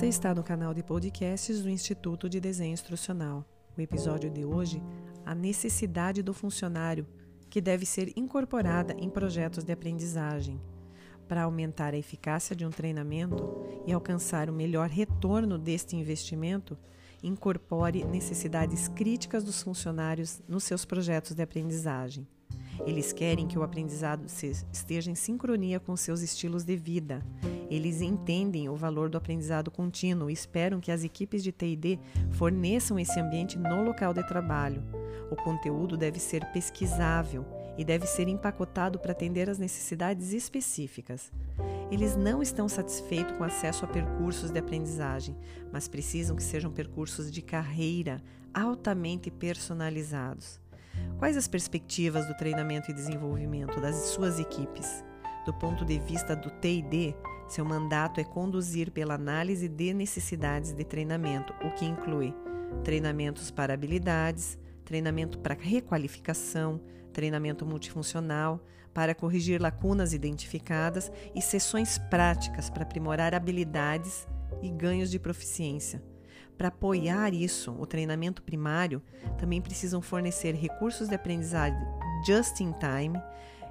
[0.00, 3.44] Você está no canal de podcasts do Instituto de Desenho Instrucional.
[3.76, 4.82] O episódio de hoje,
[5.26, 7.06] a necessidade do funcionário,
[7.50, 10.58] que deve ser incorporada em projetos de aprendizagem.
[11.28, 16.78] Para aumentar a eficácia de um treinamento e alcançar o melhor retorno deste investimento,
[17.22, 22.26] incorpore necessidades críticas dos funcionários nos seus projetos de aprendizagem.
[22.86, 24.24] Eles querem que o aprendizado
[24.72, 27.22] esteja em sincronia com seus estilos de vida.
[27.70, 31.98] Eles entendem o valor do aprendizado contínuo e esperam que as equipes de TD
[32.32, 34.82] forneçam esse ambiente no local de trabalho.
[35.30, 37.46] O conteúdo deve ser pesquisável
[37.78, 41.30] e deve ser empacotado para atender às necessidades específicas.
[41.90, 45.36] Eles não estão satisfeitos com acesso a percursos de aprendizagem,
[45.72, 50.60] mas precisam que sejam percursos de carreira altamente personalizados.
[51.20, 55.04] Quais as perspectivas do treinamento e desenvolvimento das suas equipes?
[55.44, 57.14] Do ponto de vista do TD,
[57.46, 62.34] seu mandato é conduzir pela análise de necessidades de treinamento, o que inclui
[62.82, 66.80] treinamentos para habilidades, treinamento para requalificação,
[67.12, 74.26] treinamento multifuncional, para corrigir lacunas identificadas e sessões práticas para aprimorar habilidades
[74.62, 76.02] e ganhos de proficiência.
[76.60, 79.00] Para apoiar isso, o treinamento primário
[79.38, 81.80] também precisam fornecer recursos de aprendizagem
[82.22, 83.18] just in time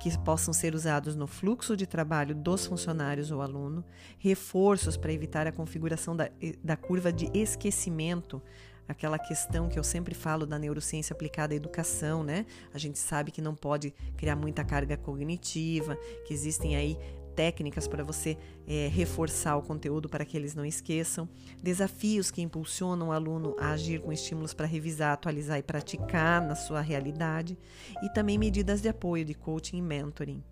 [0.00, 3.84] que possam ser usados no fluxo de trabalho dos funcionários ou aluno,
[4.18, 6.30] reforços para evitar a configuração da,
[6.64, 8.40] da curva de esquecimento,
[8.88, 12.46] aquela questão que eu sempre falo da neurociência aplicada à educação, né?
[12.72, 16.96] A gente sabe que não pode criar muita carga cognitiva, que existem aí
[17.40, 21.26] técnicas para você é, reforçar o conteúdo para que eles não esqueçam,
[21.62, 26.54] desafios que impulsionam o aluno a agir com estímulos para revisar, atualizar e praticar na
[26.54, 27.56] sua realidade,
[28.02, 30.44] e também medidas de apoio de coaching e mentoring.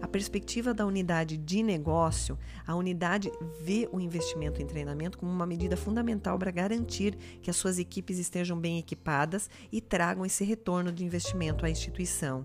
[0.00, 5.46] A perspectiva da unidade de negócio, a unidade vê o investimento em treinamento como uma
[5.46, 10.90] medida fundamental para garantir que as suas equipes estejam bem equipadas e tragam esse retorno
[10.90, 12.44] de investimento à instituição.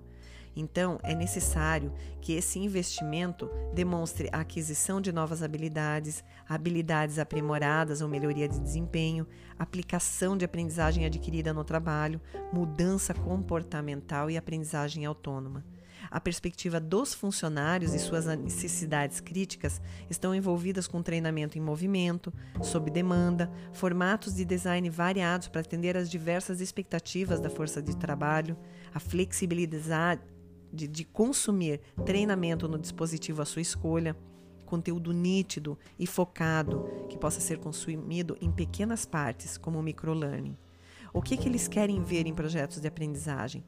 [0.60, 8.10] Então, é necessário que esse investimento demonstre a aquisição de novas habilidades, habilidades aprimoradas ou
[8.10, 9.28] melhoria de desempenho,
[9.60, 12.20] aplicação de aprendizagem adquirida no trabalho,
[12.52, 15.64] mudança comportamental e aprendizagem autônoma.
[16.10, 19.80] A perspectiva dos funcionários e suas necessidades críticas
[20.10, 26.10] estão envolvidas com treinamento em movimento, sob demanda, formatos de design variados para atender às
[26.10, 28.58] diversas expectativas da força de trabalho,
[28.94, 30.37] a flexibilidade
[30.78, 34.16] de, de consumir treinamento no dispositivo à sua escolha,
[34.66, 40.56] conteúdo nítido e focado que possa ser consumido em pequenas partes, como o microlearning.
[41.12, 43.64] O que, que eles querem ver em projetos de aprendizagem?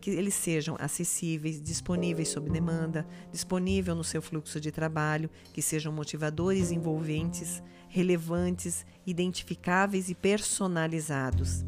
[0.00, 5.92] Que eles sejam acessíveis, disponíveis sob demanda, disponível no seu fluxo de trabalho, que sejam
[5.92, 11.64] motivadores envolventes, relevantes, identificáveis e personalizados.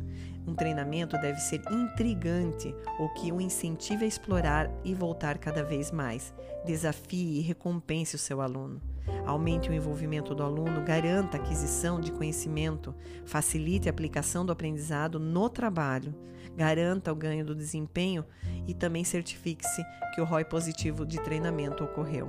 [0.51, 5.93] Um treinamento deve ser intrigante, o que o incentive a explorar e voltar cada vez
[5.93, 6.35] mais.
[6.67, 8.83] Desafie e recompense o seu aluno.
[9.25, 12.93] Aumente o envolvimento do aluno, garanta a aquisição de conhecimento,
[13.25, 16.13] facilite a aplicação do aprendizado no trabalho,
[16.57, 18.25] garanta o ganho do desempenho
[18.67, 19.85] e também certifique-se
[20.17, 22.29] que o ROI positivo de treinamento ocorreu.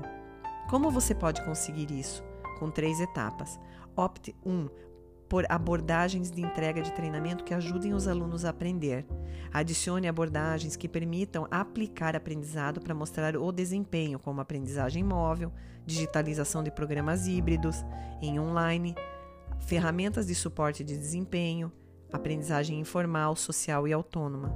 [0.69, 2.23] Como você pode conseguir isso?
[2.59, 3.59] Com três etapas.
[3.95, 4.69] Opte 1 um,
[5.31, 9.05] por abordagens de entrega de treinamento que ajudem os alunos a aprender.
[9.53, 15.53] Adicione abordagens que permitam aplicar aprendizado para mostrar o desempenho, como aprendizagem móvel,
[15.85, 17.77] digitalização de programas híbridos,
[18.21, 18.93] em online,
[19.61, 21.71] ferramentas de suporte de desempenho,
[22.11, 24.53] aprendizagem informal, social e autônoma.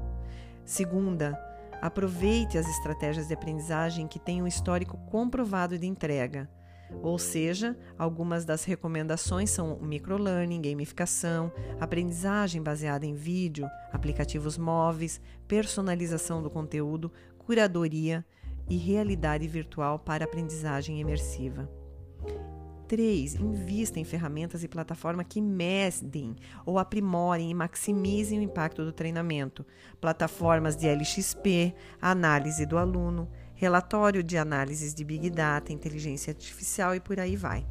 [0.66, 1.40] Segunda,
[1.82, 6.50] aproveite as estratégias de aprendizagem que têm um histórico comprovado de entrega.
[7.02, 16.42] Ou seja, algumas das recomendações são microlearning, gamificação, aprendizagem baseada em vídeo, aplicativos móveis, personalização
[16.42, 18.26] do conteúdo, curadoria
[18.70, 21.70] e realidade virtual para aprendizagem imersiva.
[22.88, 23.36] 3.
[23.36, 26.36] Invista em ferramentas e plataformas que medem
[26.66, 29.66] ou aprimorem e maximizem o impacto do treinamento.
[30.00, 37.00] Plataformas de LXP, análise do aluno, relatório de análises de Big Data, inteligência artificial e
[37.00, 37.66] por aí vai.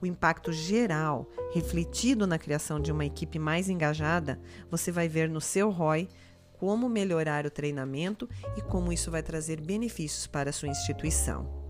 [0.00, 4.38] O impacto geral, refletido na criação de uma equipe mais engajada,
[4.70, 6.08] você vai ver no seu ROI
[6.52, 11.62] como melhorar o treinamento e como isso vai trazer benefícios para a sua instituição.